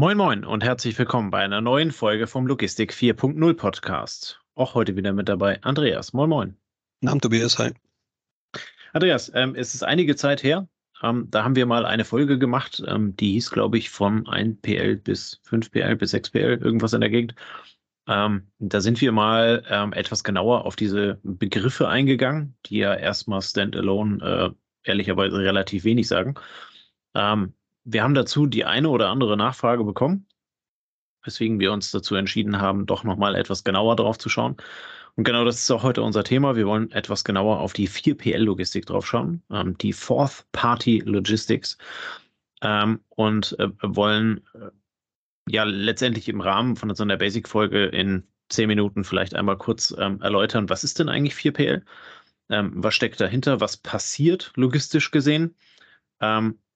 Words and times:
Moin 0.00 0.16
Moin 0.16 0.46
und 0.46 0.64
herzlich 0.64 0.98
willkommen 0.98 1.30
bei 1.30 1.40
einer 1.40 1.60
neuen 1.60 1.90
Folge 1.90 2.26
vom 2.26 2.46
Logistik 2.46 2.94
4.0 2.94 3.52
Podcast. 3.52 4.40
Auch 4.54 4.74
heute 4.74 4.96
wieder 4.96 5.12
mit 5.12 5.28
dabei 5.28 5.62
Andreas. 5.62 6.14
Moin 6.14 6.30
Moin. 6.30 6.56
Namen 7.02 7.20
Tobias, 7.20 7.58
hi. 7.58 7.74
Andreas, 8.94 9.30
ähm, 9.34 9.54
es 9.54 9.74
ist 9.74 9.82
einige 9.82 10.16
Zeit 10.16 10.42
her. 10.42 10.66
Ähm, 11.02 11.26
da 11.28 11.44
haben 11.44 11.54
wir 11.54 11.66
mal 11.66 11.84
eine 11.84 12.06
Folge 12.06 12.38
gemacht, 12.38 12.82
ähm, 12.86 13.14
die 13.14 13.32
hieß, 13.32 13.50
glaube 13.50 13.76
ich, 13.76 13.90
von 13.90 14.24
1PL 14.24 14.96
bis 14.96 15.38
5PL 15.46 15.96
bis 15.96 16.14
6PL, 16.14 16.64
irgendwas 16.64 16.94
in 16.94 17.02
der 17.02 17.10
Gegend. 17.10 17.34
Ähm, 18.08 18.50
da 18.58 18.80
sind 18.80 19.02
wir 19.02 19.12
mal 19.12 19.62
ähm, 19.68 19.92
etwas 19.92 20.24
genauer 20.24 20.64
auf 20.64 20.76
diese 20.76 21.20
Begriffe 21.24 21.88
eingegangen, 21.88 22.56
die 22.64 22.78
ja 22.78 22.94
erstmal 22.94 23.42
standalone 23.42 24.24
äh, 24.24 24.88
ehrlicherweise 24.88 25.36
relativ 25.36 25.84
wenig 25.84 26.08
sagen. 26.08 26.36
Ähm, 27.14 27.52
wir 27.92 28.02
haben 28.02 28.14
dazu 28.14 28.46
die 28.46 28.64
eine 28.64 28.88
oder 28.88 29.08
andere 29.08 29.36
Nachfrage 29.36 29.84
bekommen, 29.84 30.26
weswegen 31.24 31.60
wir 31.60 31.72
uns 31.72 31.90
dazu 31.90 32.14
entschieden 32.14 32.60
haben, 32.60 32.86
doch 32.86 33.04
nochmal 33.04 33.34
etwas 33.34 33.64
genauer 33.64 33.96
drauf 33.96 34.18
zu 34.18 34.28
schauen. 34.28 34.56
Und 35.16 35.24
genau 35.24 35.44
das 35.44 35.56
ist 35.56 35.70
auch 35.70 35.82
heute 35.82 36.02
unser 36.02 36.24
Thema. 36.24 36.56
Wir 36.56 36.66
wollen 36.66 36.90
etwas 36.92 37.24
genauer 37.24 37.60
auf 37.60 37.72
die 37.72 37.88
4PL-Logistik 37.88 38.86
drauf 38.86 39.06
schauen, 39.06 39.42
ähm, 39.50 39.76
die 39.78 39.92
Fourth 39.92 40.46
Party 40.52 41.00
Logistics, 41.04 41.76
ähm, 42.62 43.00
und 43.08 43.58
äh, 43.58 43.68
wollen 43.82 44.42
äh, 44.54 44.70
ja 45.48 45.64
letztendlich 45.64 46.28
im 46.28 46.40
Rahmen 46.40 46.76
von 46.76 46.94
so 46.94 47.02
einer 47.02 47.16
Basic-Folge 47.16 47.86
in 47.86 48.24
zehn 48.48 48.68
Minuten 48.68 49.04
vielleicht 49.04 49.34
einmal 49.34 49.56
kurz 49.56 49.94
ähm, 49.98 50.20
erläutern, 50.20 50.68
was 50.68 50.84
ist 50.84 50.98
denn 50.98 51.08
eigentlich 51.08 51.34
4PL? 51.34 51.82
Ähm, 52.50 52.72
was 52.74 52.94
steckt 52.94 53.20
dahinter? 53.20 53.60
Was 53.60 53.76
passiert 53.76 54.52
logistisch 54.56 55.10
gesehen? 55.10 55.54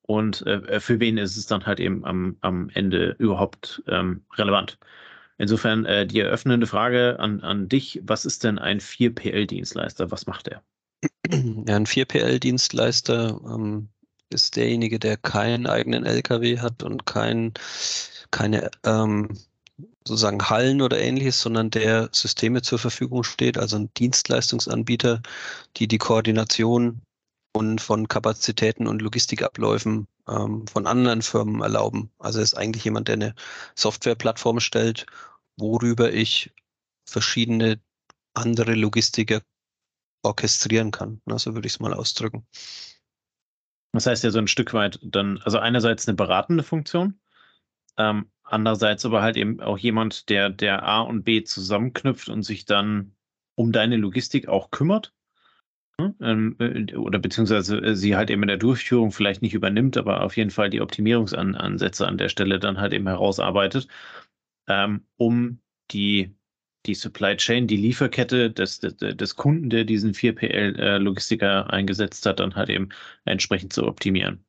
Und 0.06 0.46
äh, 0.46 0.80
für 0.80 1.00
wen 1.00 1.16
ist 1.16 1.36
es 1.36 1.46
dann 1.46 1.64
halt 1.64 1.80
eben 1.80 2.04
am, 2.04 2.36
am 2.42 2.68
Ende 2.74 3.16
überhaupt 3.18 3.82
ähm, 3.88 4.24
relevant. 4.36 4.78
Insofern 5.38 5.84
äh, 5.86 6.06
die 6.06 6.20
eröffnende 6.20 6.66
Frage 6.66 7.18
an, 7.18 7.40
an 7.40 7.68
dich, 7.68 8.00
was 8.04 8.24
ist 8.24 8.44
denn 8.44 8.58
ein 8.58 8.80
4PL-Dienstleister? 8.80 10.10
Was 10.10 10.26
macht 10.26 10.48
er? 10.48 10.62
Ja, 11.30 11.76
ein 11.76 11.86
4PL-Dienstleister 11.86 13.40
ähm, 13.46 13.88
ist 14.30 14.56
derjenige, 14.56 14.98
der 14.98 15.16
keinen 15.16 15.66
eigenen 15.66 16.04
LKW 16.04 16.58
hat 16.58 16.82
und 16.82 17.06
kein, 17.06 17.54
keine 18.30 18.70
ähm, 18.84 19.36
sozusagen 20.06 20.50
Hallen 20.50 20.82
oder 20.82 21.00
ähnliches, 21.00 21.40
sondern 21.40 21.70
der 21.70 22.10
Systeme 22.12 22.62
zur 22.62 22.78
Verfügung 22.78 23.24
steht, 23.24 23.58
also 23.58 23.76
ein 23.76 23.90
Dienstleistungsanbieter, 23.94 25.22
die 25.76 25.88
die 25.88 25.98
Koordination 25.98 27.00
und 27.54 27.80
von 27.80 28.08
Kapazitäten 28.08 28.86
und 28.86 29.00
Logistikabläufen 29.00 30.08
ähm, 30.28 30.66
von 30.66 30.86
anderen 30.86 31.22
Firmen 31.22 31.62
erlauben. 31.62 32.10
Also 32.18 32.40
ist 32.40 32.54
eigentlich 32.54 32.84
jemand, 32.84 33.08
der 33.08 33.14
eine 33.14 33.34
Softwareplattform 33.76 34.60
stellt, 34.60 35.06
worüber 35.56 36.12
ich 36.12 36.52
verschiedene 37.06 37.80
andere 38.34 38.74
Logistiker 38.74 39.40
orchestrieren 40.22 40.90
kann. 40.90 41.20
Na, 41.26 41.38
so 41.38 41.54
würde 41.54 41.66
ich 41.66 41.74
es 41.74 41.80
mal 41.80 41.94
ausdrücken. 41.94 42.46
Das 43.92 44.06
heißt 44.06 44.24
ja 44.24 44.30
so 44.30 44.38
ein 44.38 44.48
Stück 44.48 44.74
weit 44.74 44.98
dann, 45.02 45.38
also 45.44 45.58
einerseits 45.58 46.08
eine 46.08 46.16
beratende 46.16 46.64
Funktion, 46.64 47.20
ähm, 47.96 48.28
andererseits 48.42 49.04
aber 49.04 49.22
halt 49.22 49.36
eben 49.36 49.60
auch 49.60 49.78
jemand, 49.78 50.28
der, 50.28 50.50
der 50.50 50.82
A 50.82 51.02
und 51.02 51.22
B 51.22 51.44
zusammenknüpft 51.44 52.28
und 52.28 52.42
sich 52.42 52.64
dann 52.64 53.14
um 53.54 53.70
deine 53.70 53.96
Logistik 53.96 54.48
auch 54.48 54.72
kümmert. 54.72 55.13
Ne? 56.00 56.14
Ähm, 56.20 56.56
äh, 56.58 56.96
oder 56.96 57.18
beziehungsweise 57.18 57.78
äh, 57.78 57.94
sie 57.94 58.16
halt 58.16 58.30
eben 58.30 58.42
in 58.42 58.48
der 58.48 58.56
Durchführung 58.56 59.12
vielleicht 59.12 59.42
nicht 59.42 59.54
übernimmt, 59.54 59.96
aber 59.96 60.22
auf 60.22 60.36
jeden 60.36 60.50
Fall 60.50 60.70
die 60.70 60.80
Optimierungsansätze 60.80 62.06
an 62.06 62.18
der 62.18 62.28
Stelle 62.28 62.58
dann 62.58 62.78
halt 62.80 62.92
eben 62.92 63.06
herausarbeitet, 63.06 63.86
ähm, 64.68 65.04
um 65.16 65.60
die, 65.92 66.34
die 66.86 66.94
Supply 66.94 67.36
Chain, 67.36 67.66
die 67.66 67.76
Lieferkette 67.76 68.50
des, 68.50 68.80
des, 68.80 68.96
des 68.96 69.36
Kunden, 69.36 69.70
der 69.70 69.84
diesen 69.84 70.14
4PL-Logistiker 70.14 71.66
äh, 71.68 71.72
eingesetzt 71.72 72.26
hat, 72.26 72.40
dann 72.40 72.56
halt 72.56 72.70
eben 72.70 72.88
entsprechend 73.24 73.72
zu 73.72 73.86
optimieren. 73.86 74.44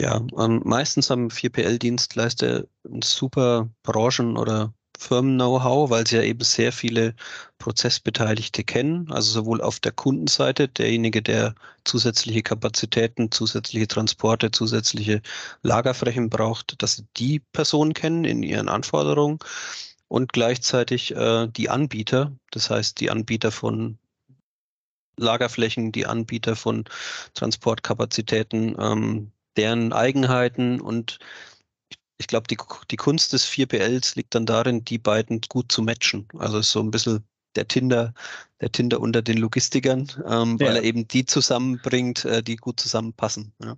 Ja, 0.00 0.24
ähm, 0.38 0.62
meistens 0.64 1.10
haben 1.10 1.28
4PL-Dienstleister 1.28 2.66
ein 2.86 3.02
super 3.02 3.68
Branchen- 3.82 4.38
oder 4.38 4.72
Firmen-Know-how, 5.00 5.88
weil 5.90 6.06
sie 6.06 6.16
ja 6.16 6.22
eben 6.22 6.44
sehr 6.44 6.72
viele 6.72 7.14
Prozessbeteiligte 7.58 8.64
kennen, 8.64 9.10
also 9.10 9.32
sowohl 9.32 9.62
auf 9.62 9.80
der 9.80 9.92
Kundenseite, 9.92 10.68
derjenige, 10.68 11.22
der 11.22 11.54
zusätzliche 11.84 12.42
Kapazitäten, 12.42 13.32
zusätzliche 13.32 13.88
Transporte, 13.88 14.50
zusätzliche 14.50 15.22
Lagerflächen 15.62 16.28
braucht, 16.28 16.82
dass 16.82 16.96
sie 16.96 17.06
die 17.16 17.40
Person 17.40 17.94
kennen 17.94 18.24
in 18.24 18.42
ihren 18.42 18.68
Anforderungen. 18.68 19.38
Und 20.08 20.32
gleichzeitig 20.32 21.14
äh, 21.16 21.46
die 21.48 21.70
Anbieter, 21.70 22.32
das 22.50 22.68
heißt 22.68 23.00
die 23.00 23.10
Anbieter 23.10 23.52
von 23.52 23.98
Lagerflächen, 25.16 25.92
die 25.92 26.06
Anbieter 26.06 26.56
von 26.56 26.84
Transportkapazitäten, 27.34 28.76
ähm, 28.78 29.32
deren 29.56 29.92
Eigenheiten 29.92 30.80
und 30.80 31.20
ich 32.20 32.26
glaube, 32.26 32.46
die, 32.48 32.58
die 32.90 32.96
Kunst 32.96 33.32
des 33.32 33.48
4PLs 33.48 34.14
liegt 34.14 34.34
dann 34.34 34.44
darin, 34.44 34.84
die 34.84 34.98
beiden 34.98 35.40
gut 35.48 35.72
zu 35.72 35.80
matchen. 35.80 36.28
Also 36.36 36.60
so 36.60 36.80
ein 36.80 36.90
bisschen 36.90 37.24
der 37.56 37.66
Tinder, 37.66 38.12
der 38.60 38.70
Tinder 38.70 39.00
unter 39.00 39.22
den 39.22 39.38
Logistikern, 39.38 40.06
ähm, 40.26 40.58
ja. 40.60 40.66
weil 40.66 40.76
er 40.76 40.82
eben 40.82 41.08
die 41.08 41.24
zusammenbringt, 41.24 42.26
äh, 42.26 42.42
die 42.42 42.56
gut 42.56 42.78
zusammenpassen. 42.78 43.54
Ja. 43.62 43.74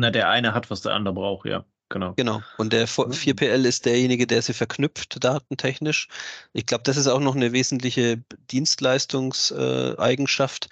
Na, 0.00 0.10
der 0.10 0.30
eine 0.30 0.52
hat, 0.52 0.68
was 0.68 0.80
der 0.80 0.94
andere 0.94 1.14
braucht, 1.14 1.46
ja. 1.46 1.64
Genau. 1.90 2.14
Genau. 2.14 2.42
Und 2.58 2.72
der 2.72 2.88
4PL 2.88 3.64
ist 3.64 3.86
derjenige, 3.86 4.26
der 4.26 4.42
sie 4.42 4.52
verknüpft, 4.52 5.24
datentechnisch. 5.24 6.08
Ich 6.52 6.66
glaube, 6.66 6.82
das 6.84 6.96
ist 6.96 7.06
auch 7.06 7.20
noch 7.20 7.36
eine 7.36 7.52
wesentliche 7.52 8.20
Dienstleistungseigenschaft. 8.50 10.66
Äh, 10.66 10.68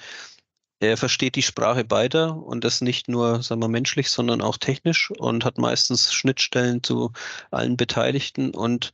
er 0.80 0.96
versteht 0.96 1.34
die 1.34 1.42
Sprache 1.42 1.84
beider 1.84 2.36
und 2.36 2.62
das 2.64 2.80
nicht 2.80 3.08
nur, 3.08 3.42
sagen 3.42 3.60
wir, 3.60 3.68
menschlich, 3.68 4.10
sondern 4.10 4.40
auch 4.40 4.58
technisch 4.58 5.10
und 5.10 5.44
hat 5.44 5.58
meistens 5.58 6.12
Schnittstellen 6.12 6.82
zu 6.82 7.12
allen 7.50 7.76
Beteiligten 7.76 8.50
und 8.50 8.92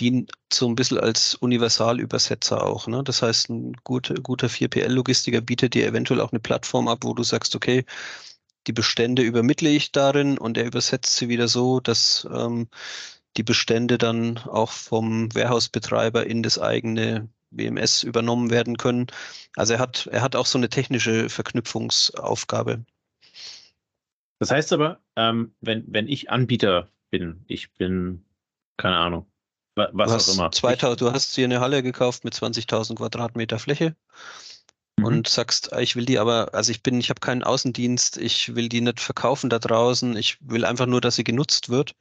dient 0.00 0.32
so 0.52 0.66
ein 0.68 0.74
bisschen 0.74 0.98
als 0.98 1.34
Universalübersetzer 1.36 2.66
auch. 2.66 2.86
Ne? 2.88 3.04
Das 3.04 3.22
heißt, 3.22 3.50
ein 3.50 3.74
guter, 3.84 4.14
guter 4.14 4.48
4PL-Logistiker 4.48 5.40
bietet 5.40 5.74
dir 5.74 5.86
eventuell 5.86 6.20
auch 6.20 6.32
eine 6.32 6.40
Plattform 6.40 6.88
ab, 6.88 7.00
wo 7.02 7.14
du 7.14 7.22
sagst, 7.22 7.54
okay, 7.54 7.84
die 8.66 8.72
Bestände 8.72 9.22
übermittle 9.22 9.70
ich 9.70 9.92
darin 9.92 10.36
und 10.38 10.58
er 10.58 10.66
übersetzt 10.66 11.16
sie 11.16 11.28
wieder 11.28 11.48
so, 11.48 11.80
dass 11.80 12.26
ähm, 12.32 12.68
die 13.36 13.42
Bestände 13.44 13.98
dann 13.98 14.38
auch 14.38 14.70
vom 14.72 15.34
Warehouse-Betreiber 15.34 16.26
in 16.26 16.42
das 16.42 16.58
eigene 16.58 17.28
WMS 17.50 18.02
übernommen 18.02 18.50
werden 18.50 18.76
können. 18.76 19.06
Also 19.56 19.74
er 19.74 19.78
hat, 19.78 20.06
er 20.06 20.22
hat 20.22 20.36
auch 20.36 20.46
so 20.46 20.58
eine 20.58 20.68
technische 20.68 21.28
Verknüpfungsaufgabe. 21.28 22.84
Das 24.38 24.50
heißt 24.50 24.72
aber, 24.72 25.00
ähm, 25.16 25.54
wenn, 25.60 25.84
wenn 25.88 26.08
ich 26.08 26.30
Anbieter 26.30 26.88
bin, 27.10 27.44
ich 27.46 27.72
bin, 27.74 28.24
keine 28.76 28.96
Ahnung, 28.96 29.26
was 29.74 30.28
auch 30.28 30.34
immer. 30.34 30.50
2000, 30.50 31.00
du 31.00 31.12
hast 31.12 31.34
hier 31.34 31.44
eine 31.44 31.60
Halle 31.60 31.82
gekauft 31.82 32.24
mit 32.24 32.34
20.000 32.34 32.96
Quadratmeter 32.96 33.58
Fläche 33.58 33.96
mhm. 34.96 35.04
und 35.04 35.28
sagst, 35.28 35.72
ich 35.78 35.96
will 35.96 36.06
die 36.06 36.18
aber, 36.18 36.54
also 36.54 36.70
ich 36.70 36.82
bin, 36.82 36.98
ich 37.00 37.10
habe 37.10 37.20
keinen 37.20 37.42
Außendienst, 37.42 38.16
ich 38.16 38.54
will 38.54 38.68
die 38.68 38.80
nicht 38.80 39.00
verkaufen 39.00 39.50
da 39.50 39.58
draußen, 39.58 40.16
ich 40.16 40.38
will 40.40 40.64
einfach 40.64 40.86
nur, 40.86 41.00
dass 41.00 41.16
sie 41.16 41.24
genutzt 41.24 41.68
wird 41.68 41.94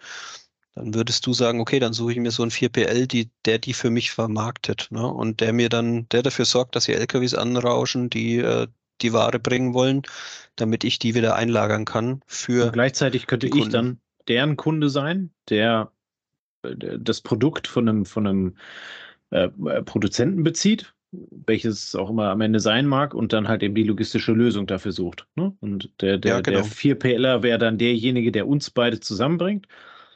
dann 0.79 0.93
würdest 0.93 1.25
du 1.25 1.33
sagen, 1.33 1.59
okay, 1.59 1.79
dann 1.79 1.93
suche 1.93 2.13
ich 2.13 2.19
mir 2.19 2.31
so 2.31 2.41
einen 2.41 2.51
4PL, 2.51 3.05
die, 3.05 3.29
der 3.45 3.59
die 3.59 3.73
für 3.73 3.89
mich 3.89 4.11
vermarktet. 4.11 4.87
Ne? 4.91 5.05
Und 5.05 5.41
der 5.41 5.51
mir 5.51 5.67
dann, 5.67 6.07
der 6.09 6.23
dafür 6.23 6.45
sorgt, 6.45 6.75
dass 6.75 6.85
die 6.85 6.93
LKWs 6.93 7.33
anrauschen, 7.33 8.09
die 8.09 8.37
äh, 8.37 8.67
die 9.01 9.13
Ware 9.13 9.39
bringen 9.39 9.73
wollen, 9.73 10.03
damit 10.55 10.83
ich 10.83 10.99
die 10.99 11.15
wieder 11.15 11.35
einlagern 11.35 11.85
kann 11.85 12.21
für. 12.27 12.67
Und 12.67 12.73
gleichzeitig 12.73 13.27
könnte 13.27 13.47
ich 13.47 13.69
dann 13.69 13.99
deren 14.27 14.57
Kunde 14.57 14.89
sein, 14.89 15.31
der 15.49 15.91
äh, 16.63 16.75
das 16.99 17.21
Produkt 17.21 17.67
von 17.67 17.89
einem, 17.89 18.05
von 18.05 18.27
einem 18.27 18.57
äh, 19.31 19.49
Produzenten 19.83 20.43
bezieht, 20.43 20.93
welches 21.11 21.95
auch 21.95 22.09
immer 22.09 22.29
am 22.29 22.41
Ende 22.41 22.59
sein 22.59 22.85
mag, 22.85 23.13
und 23.13 23.33
dann 23.33 23.47
halt 23.47 23.63
eben 23.63 23.75
die 23.75 23.83
logistische 23.83 24.31
Lösung 24.31 24.67
dafür 24.67 24.91
sucht. 24.91 25.27
Ne? 25.35 25.53
Und 25.59 25.89
der, 26.01 26.17
der, 26.17 26.35
ja, 26.35 26.41
genau. 26.41 26.61
der 26.61 26.67
4PLer 26.67 27.43
wäre 27.43 27.59
dann 27.59 27.77
derjenige, 27.77 28.31
der 28.31 28.47
uns 28.47 28.69
beide 28.69 28.99
zusammenbringt. 28.99 29.67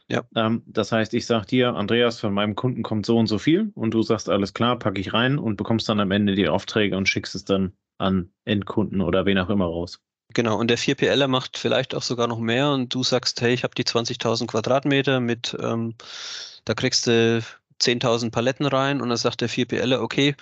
Ja. 0.09 0.23
Ähm, 0.35 0.63
das 0.65 0.91
heißt, 0.91 1.13
ich 1.13 1.25
sage 1.25 1.45
dir, 1.45 1.75
Andreas, 1.75 2.19
von 2.19 2.33
meinem 2.33 2.55
Kunden 2.55 2.83
kommt 2.83 3.05
so 3.05 3.17
und 3.17 3.27
so 3.27 3.37
viel 3.37 3.71
und 3.75 3.93
du 3.93 4.01
sagst, 4.01 4.29
alles 4.29 4.53
klar, 4.53 4.77
packe 4.77 4.99
ich 4.99 5.13
rein 5.13 5.37
und 5.37 5.55
bekommst 5.55 5.87
dann 5.89 5.99
am 5.99 6.11
Ende 6.11 6.35
die 6.35 6.49
Aufträge 6.49 6.97
und 6.97 7.07
schickst 7.07 7.35
es 7.35 7.45
dann 7.45 7.73
an 7.97 8.31
Endkunden 8.45 9.01
oder 9.01 9.25
wen 9.25 9.37
auch 9.37 9.49
immer 9.49 9.65
raus. 9.65 10.01
Genau, 10.33 10.57
und 10.57 10.67
der 10.69 10.77
4PLer 10.77 11.27
macht 11.27 11.57
vielleicht 11.57 11.93
auch 11.93 12.01
sogar 12.01 12.27
noch 12.27 12.39
mehr 12.39 12.71
und 12.71 12.93
du 12.93 13.03
sagst, 13.03 13.39
hey, 13.41 13.53
ich 13.53 13.63
habe 13.63 13.75
die 13.75 13.83
20.000 13.83 14.47
Quadratmeter 14.47 15.19
mit, 15.19 15.55
ähm, 15.59 15.95
da 16.65 16.73
kriegst 16.73 17.07
du 17.07 17.41
10.000 17.79 18.31
Paletten 18.31 18.65
rein 18.65 18.99
und 19.01 19.09
dann 19.09 19.17
sagt 19.17 19.41
der 19.41 19.49
4PLer, 19.49 20.01
okay, 20.01 20.35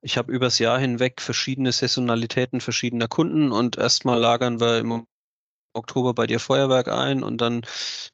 ich 0.00 0.16
habe 0.16 0.32
übers 0.32 0.58
Jahr 0.58 0.78
hinweg 0.78 1.20
verschiedene 1.20 1.72
Saisonalitäten 1.72 2.60
verschiedener 2.60 3.08
Kunden 3.08 3.52
und 3.52 3.76
erstmal 3.76 4.18
lagern 4.18 4.60
wir 4.60 4.78
im 4.78 5.06
Oktober 5.78 6.14
bei 6.14 6.26
dir 6.26 6.40
Feuerwerk 6.40 6.88
ein 6.88 7.22
und 7.22 7.40
dann 7.40 7.62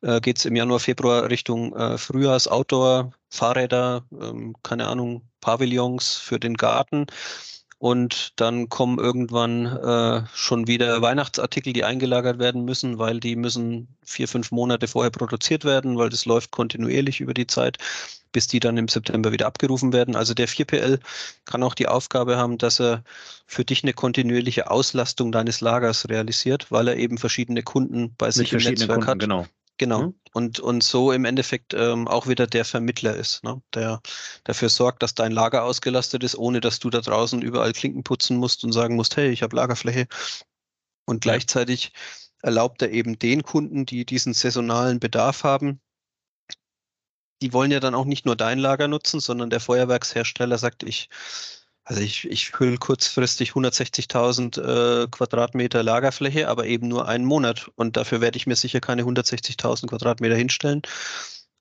äh, 0.02 0.20
geht 0.20 0.38
es 0.38 0.44
im 0.44 0.56
Januar, 0.56 0.80
Februar 0.80 1.28
Richtung 1.30 1.74
äh, 1.76 1.98
Frühjahrs, 1.98 2.48
Outdoor, 2.48 3.12
Fahrräder, 3.30 4.04
ähm, 4.12 4.54
keine 4.62 4.86
Ahnung, 4.88 5.28
Pavillons 5.40 6.16
für 6.16 6.38
den 6.38 6.54
Garten. 6.54 7.06
Und 7.84 8.32
dann 8.36 8.70
kommen 8.70 8.98
irgendwann 8.98 9.66
äh, 9.66 10.22
schon 10.32 10.66
wieder 10.66 11.02
Weihnachtsartikel, 11.02 11.74
die 11.74 11.84
eingelagert 11.84 12.38
werden 12.38 12.64
müssen, 12.64 12.96
weil 12.96 13.20
die 13.20 13.36
müssen 13.36 13.88
vier, 14.02 14.26
fünf 14.26 14.50
Monate 14.52 14.88
vorher 14.88 15.10
produziert 15.10 15.66
werden, 15.66 15.98
weil 15.98 16.08
das 16.08 16.24
läuft 16.24 16.50
kontinuierlich 16.50 17.20
über 17.20 17.34
die 17.34 17.46
Zeit, 17.46 17.76
bis 18.32 18.46
die 18.46 18.58
dann 18.58 18.78
im 18.78 18.88
September 18.88 19.32
wieder 19.32 19.44
abgerufen 19.44 19.92
werden. 19.92 20.16
Also 20.16 20.32
der 20.32 20.48
4PL 20.48 20.98
kann 21.44 21.62
auch 21.62 21.74
die 21.74 21.86
Aufgabe 21.86 22.38
haben, 22.38 22.56
dass 22.56 22.80
er 22.80 23.04
für 23.46 23.66
dich 23.66 23.82
eine 23.82 23.92
kontinuierliche 23.92 24.70
Auslastung 24.70 25.30
deines 25.30 25.60
Lagers 25.60 26.08
realisiert, 26.08 26.72
weil 26.72 26.88
er 26.88 26.96
eben 26.96 27.18
verschiedene 27.18 27.62
Kunden 27.62 28.14
bei 28.16 28.30
sich 28.30 28.50
im 28.54 28.60
Netzwerk 28.60 28.92
Kunden, 28.92 29.06
hat. 29.06 29.18
Genau. 29.18 29.46
Genau. 29.78 30.02
Mhm. 30.02 30.14
Und, 30.32 30.60
und 30.60 30.82
so 30.82 31.12
im 31.12 31.24
Endeffekt 31.24 31.74
ähm, 31.74 32.06
auch 32.08 32.26
wieder 32.26 32.46
der 32.46 32.64
Vermittler 32.64 33.14
ist, 33.16 33.42
ne? 33.44 33.60
der 33.72 34.00
dafür 34.44 34.68
sorgt, 34.68 35.02
dass 35.02 35.14
dein 35.14 35.32
Lager 35.32 35.64
ausgelastet 35.64 36.22
ist, 36.22 36.36
ohne 36.36 36.60
dass 36.60 36.78
du 36.78 36.90
da 36.90 37.00
draußen 37.00 37.42
überall 37.42 37.72
Klinken 37.72 38.04
putzen 38.04 38.36
musst 38.36 38.64
und 38.64 38.72
sagen 38.72 38.96
musst, 38.96 39.16
hey, 39.16 39.30
ich 39.30 39.42
habe 39.42 39.56
Lagerfläche. 39.56 40.06
Und 41.06 41.20
gleichzeitig 41.22 41.92
erlaubt 42.42 42.82
er 42.82 42.90
eben 42.90 43.18
den 43.18 43.42
Kunden, 43.42 43.86
die 43.86 44.04
diesen 44.04 44.32
saisonalen 44.32 45.00
Bedarf 45.00 45.44
haben, 45.44 45.80
die 47.42 47.52
wollen 47.52 47.70
ja 47.70 47.80
dann 47.80 47.94
auch 47.94 48.04
nicht 48.04 48.26
nur 48.26 48.36
dein 48.36 48.58
Lager 48.58 48.88
nutzen, 48.88 49.20
sondern 49.20 49.50
der 49.50 49.60
Feuerwerkshersteller 49.60 50.58
sagt, 50.58 50.82
ich 50.82 51.08
also 51.84 52.00
ich, 52.00 52.28
ich 52.30 52.58
hülle 52.58 52.78
kurzfristig 52.78 53.50
160.000 53.50 55.04
äh, 55.04 55.06
Quadratmeter 55.08 55.82
Lagerfläche, 55.82 56.48
aber 56.48 56.66
eben 56.66 56.88
nur 56.88 57.06
einen 57.06 57.26
Monat. 57.26 57.70
Und 57.76 57.96
dafür 57.96 58.20
werde 58.22 58.38
ich 58.38 58.46
mir 58.46 58.56
sicher 58.56 58.80
keine 58.80 59.02
160.000 59.02 59.88
Quadratmeter 59.88 60.34
hinstellen. 60.34 60.82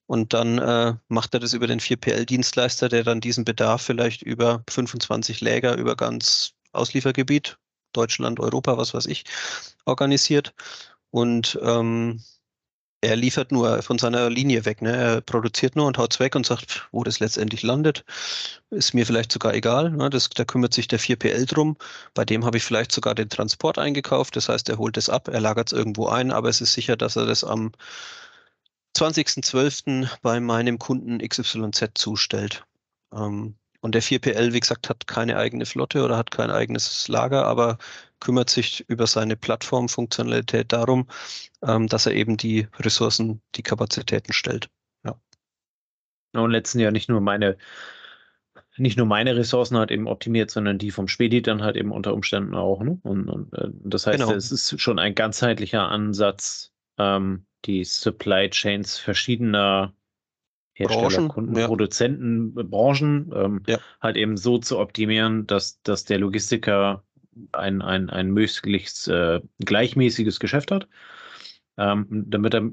Und 0.05 0.33
dann 0.33 0.59
äh, 0.59 0.95
macht 1.09 1.33
er 1.33 1.39
das 1.41 1.53
über 1.53 1.67
den 1.67 1.79
4PL-Dienstleister, 1.79 2.87
der 2.89 3.03
dann 3.03 3.21
diesen 3.21 3.45
Bedarf 3.45 3.81
vielleicht 3.81 4.21
über 4.21 4.63
25 4.69 5.41
Läger 5.41 5.75
über 5.75 5.95
ganz 5.95 6.53
Ausliefergebiet, 6.71 7.57
Deutschland, 7.91 8.39
Europa, 8.39 8.77
was 8.77 8.93
weiß 8.93 9.05
ich, 9.07 9.25
organisiert. 9.85 10.53
Und 11.09 11.59
ähm, 11.61 12.21
er 13.03 13.17
liefert 13.17 13.51
nur 13.51 13.81
von 13.81 14.00
seiner 14.00 14.29
Linie 14.29 14.65
weg. 14.65 14.81
Ne? 14.81 14.95
Er 14.95 15.21
produziert 15.21 15.75
nur 15.75 15.88
und 15.88 15.97
haut 15.97 16.13
es 16.13 16.19
weg 16.19 16.35
und 16.35 16.45
sagt, 16.45 16.88
wo 16.91 17.03
das 17.03 17.19
letztendlich 17.19 17.61
landet, 17.61 18.05
ist 18.69 18.94
mir 18.94 19.05
vielleicht 19.05 19.31
sogar 19.31 19.53
egal. 19.53 19.91
Ne? 19.91 20.09
Das, 20.09 20.29
da 20.29 20.45
kümmert 20.45 20.73
sich 20.73 20.88
der 20.88 21.00
4PL 21.00 21.45
drum. 21.45 21.75
Bei 22.13 22.23
dem 22.23 22.45
habe 22.45 22.57
ich 22.57 22.63
vielleicht 22.63 22.94
sogar 22.94 23.13
den 23.13 23.29
Transport 23.29 23.77
eingekauft. 23.77 24.35
Das 24.38 24.47
heißt, 24.47 24.69
er 24.69 24.77
holt 24.77 24.95
es 24.97 25.09
ab, 25.09 25.27
er 25.27 25.41
lagert 25.41 25.71
es 25.71 25.77
irgendwo 25.77 26.07
ein, 26.07 26.31
aber 26.31 26.47
es 26.47 26.61
ist 26.61 26.73
sicher, 26.73 26.95
dass 26.95 27.17
er 27.17 27.25
das 27.25 27.44
am 27.44 27.73
20.12. 28.95 30.07
bei 30.21 30.39
meinem 30.39 30.79
Kunden 30.79 31.19
XYZ 31.19 31.91
zustellt. 31.95 32.65
Ähm, 33.13 33.55
und 33.83 33.95
der 33.95 34.01
4PL, 34.01 34.53
wie 34.53 34.62
gesagt, 34.62 34.89
hat 34.89 35.07
keine 35.07 35.35
eigene 35.35 35.65
Flotte 35.65 36.06
oder 36.06 36.15
hat 36.15 36.31
kein 36.31 36.50
eigenes 36.50 37.09
Lager, 37.09 37.45
aber 37.45 37.77
kümmert 38.21 38.50
sich 38.50 38.85
über 38.88 39.07
seine 39.07 39.35
Plattformfunktionalität 39.35 40.71
darum, 40.71 41.07
ähm, 41.62 41.88
dass 41.88 42.06
er 42.06 42.13
eben 42.13 42.38
die 42.38 42.69
Ressourcen, 42.80 43.41
die 43.56 43.62
Kapazitäten 43.62 44.31
stellt. 44.31 44.69
Ja. 45.03 45.19
Und 46.31 46.51
letzten 46.51 46.80
Jahr 46.80 46.91
nicht 46.91 47.09
nur 47.09 47.19
meine 47.19 47.57
nicht 48.77 48.97
nur 48.97 49.06
meine 49.06 49.35
Ressourcen 49.35 49.77
halt 49.77 49.91
eben 49.91 50.07
optimiert, 50.07 50.50
sondern 50.50 50.77
die 50.77 50.89
vom 50.89 51.07
Spedi 51.09 51.41
dann 51.41 51.62
halt 51.62 51.75
eben 51.75 51.91
unter 51.91 52.13
Umständen 52.13 52.56
auch. 52.56 52.81
Ne? 52.81 53.00
Und, 53.03 53.29
und 53.29 53.53
äh, 53.53 53.68
das 53.83 54.07
heißt, 54.07 54.19
genau. 54.19 54.33
es 54.33 54.51
ist 54.51 54.79
schon 54.79 54.97
ein 54.97 55.13
ganzheitlicher 55.13 55.89
Ansatz, 55.89 56.71
ähm, 56.97 57.45
die 57.65 57.83
Supply 57.83 58.50
Chains 58.50 58.97
verschiedener 58.97 59.94
Hersteller, 60.73 61.09
Branchen, 61.09 61.27
Kunden, 61.27 61.55
ja. 61.55 61.67
Produzenten, 61.67 62.53
Branchen 62.53 63.31
ähm, 63.35 63.61
ja. 63.67 63.77
halt 64.01 64.17
eben 64.17 64.37
so 64.37 64.57
zu 64.57 64.79
optimieren, 64.79 65.45
dass, 65.45 65.81
dass 65.83 66.05
der 66.05 66.19
Logistiker 66.19 67.03
ein, 67.51 67.81
ein, 67.81 68.09
ein 68.09 68.31
möglichst 68.31 69.07
äh, 69.07 69.41
gleichmäßiges 69.63 70.39
Geschäft 70.39 70.71
hat, 70.71 70.87
ähm, 71.77 72.07
damit 72.27 72.53
er 72.53 72.63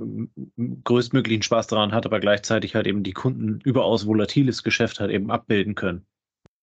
größtmöglichen 0.85 1.43
Spaß 1.43 1.67
daran 1.67 1.93
hat, 1.93 2.07
aber 2.07 2.21
gleichzeitig 2.21 2.75
halt 2.75 2.87
eben 2.87 3.03
die 3.03 3.13
Kunden 3.13 3.61
überaus 3.65 4.07
volatiles 4.07 4.63
Geschäft 4.63 5.01
halt 5.01 5.11
eben 5.11 5.31
abbilden 5.31 5.75
können. 5.75 6.07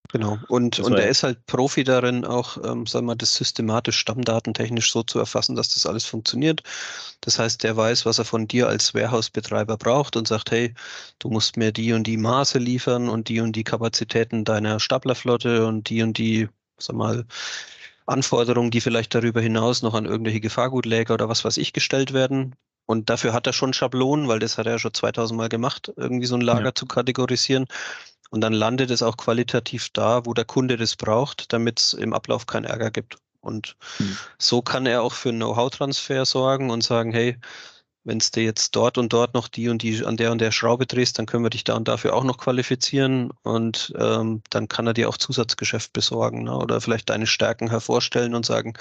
Genau. 0.09 0.37
Und, 0.47 0.79
und 0.79 0.93
er 0.93 1.09
ist 1.09 1.23
halt 1.23 1.45
Profi 1.47 1.83
darin, 1.83 2.23
auch, 2.23 2.57
ähm, 2.57 2.85
sagen 2.85 3.05
wir 3.05 3.13
mal, 3.13 3.15
das 3.15 3.35
systematisch 3.35 3.97
stammdatentechnisch 3.97 4.91
so 4.91 5.03
zu 5.03 5.19
erfassen, 5.19 5.55
dass 5.55 5.73
das 5.73 5.85
alles 5.85 6.05
funktioniert. 6.05 6.63
Das 7.21 7.39
heißt, 7.39 7.63
der 7.63 7.75
weiß, 7.75 8.05
was 8.05 8.19
er 8.19 8.25
von 8.25 8.47
dir 8.47 8.67
als 8.67 8.93
Warehouse-Betreiber 8.93 9.77
braucht 9.77 10.15
und 10.15 10.27
sagt, 10.27 10.51
hey, 10.51 10.73
du 11.19 11.29
musst 11.29 11.57
mir 11.57 11.71
die 11.71 11.93
und 11.93 12.05
die 12.05 12.17
Maße 12.17 12.57
liefern 12.57 13.09
und 13.09 13.27
die 13.27 13.41
und 13.41 13.53
die 13.53 13.63
Kapazitäten 13.63 14.45
deiner 14.45 14.79
Staplerflotte 14.79 15.65
und 15.65 15.89
die 15.89 16.01
und 16.01 16.17
die, 16.17 16.47
sag 16.77 16.95
mal, 16.95 17.25
Anforderungen, 18.05 18.71
die 18.71 18.81
vielleicht 18.81 19.13
darüber 19.13 19.41
hinaus 19.41 19.81
noch 19.81 19.93
an 19.93 20.05
irgendwelche 20.05 20.39
Gefahrgutläger 20.39 21.13
oder 21.13 21.27
was 21.27 21.43
weiß 21.43 21.57
ich 21.57 21.73
gestellt 21.73 22.13
werden. 22.13 22.55
Und 22.85 23.09
dafür 23.09 23.33
hat 23.33 23.45
er 23.45 23.53
schon 23.53 23.73
Schablonen, 23.73 24.29
weil 24.29 24.39
das 24.39 24.57
hat 24.57 24.65
er 24.65 24.73
ja 24.73 24.79
schon 24.79 24.93
2000 24.93 25.37
Mal 25.37 25.49
gemacht, 25.49 25.91
irgendwie 25.97 26.25
so 26.25 26.35
ein 26.35 26.41
Lager 26.41 26.67
ja. 26.67 26.75
zu 26.75 26.85
kategorisieren. 26.85 27.65
Und 28.29 28.41
dann 28.41 28.53
landet 28.53 28.91
es 28.91 29.03
auch 29.03 29.17
qualitativ 29.17 29.89
da, 29.89 30.25
wo 30.25 30.33
der 30.33 30.45
Kunde 30.45 30.77
das 30.77 30.95
braucht, 30.95 31.53
damit 31.53 31.79
es 31.79 31.93
im 31.93 32.13
Ablauf 32.13 32.45
keinen 32.45 32.65
Ärger 32.65 32.91
gibt. 32.91 33.17
Und 33.39 33.75
mhm. 33.99 34.17
so 34.37 34.61
kann 34.61 34.85
er 34.85 35.03
auch 35.03 35.13
für 35.13 35.31
Know-how-Transfer 35.31 36.25
sorgen 36.25 36.69
und 36.69 36.83
sagen, 36.83 37.13
hey, 37.13 37.37
wenn 38.07 38.19
es 38.19 38.31
dir 38.31 38.43
jetzt 38.43 38.75
dort 38.75 38.97
und 38.97 39.11
dort 39.11 39.33
noch 39.33 39.49
die 39.49 39.67
und 39.67 39.81
die 39.83 40.05
an 40.05 40.15
der 40.15 40.31
und 40.31 40.39
der 40.39 40.51
Schraube 40.51 40.85
drehst, 40.85 41.19
dann 41.19 41.25
können 41.25 41.43
wir 41.43 41.49
dich 41.49 41.65
da 41.65 41.75
und 41.75 41.89
dafür 41.89 42.15
auch 42.15 42.23
noch 42.23 42.37
qualifizieren 42.37 43.31
und 43.43 43.93
ähm, 43.99 44.41
dann 44.49 44.69
kann 44.69 44.87
er 44.87 44.93
dir 44.93 45.09
auch 45.09 45.17
Zusatzgeschäft 45.17 45.91
besorgen 45.91 46.43
ne? 46.43 46.57
oder 46.57 46.79
vielleicht 46.79 47.09
deine 47.09 47.27
Stärken 47.27 47.69
hervorstellen 47.69 48.33
und 48.33 48.45
sagen, 48.45 48.75